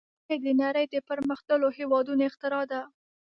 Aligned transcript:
راکټ 0.27 0.39
د 0.45 0.49
نړۍ 0.63 0.85
د 0.89 0.95
پرمختللو 1.09 1.67
هېوادونو 1.77 2.21
اختراع 2.29 2.63
ده 2.71 2.81